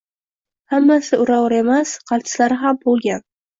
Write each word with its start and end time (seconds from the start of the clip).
Hammasi 0.73 1.19
ura-ura 1.27 1.61
emas, 1.65 1.93
qaltislari 2.13 2.61
ham 2.65 2.83
bo’lgan! 2.89 3.27